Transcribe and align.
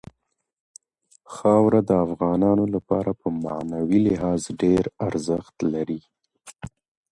خاوره 1.33 1.81
د 1.89 1.91
افغانانو 2.05 2.65
لپاره 2.75 3.11
په 3.21 3.27
معنوي 3.43 3.99
لحاظ 4.07 4.41
ډېر 4.61 4.83
ارزښت 5.07 5.55
لري. 5.73 6.01